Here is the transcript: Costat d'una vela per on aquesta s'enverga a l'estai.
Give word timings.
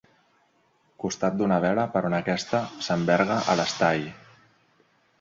Costat 1.03 1.37
d'una 1.41 1.59
vela 1.67 1.85
per 1.97 2.03
on 2.11 2.17
aquesta 2.21 2.65
s'enverga 2.89 3.39
a 3.55 3.59
l'estai. 3.63 4.07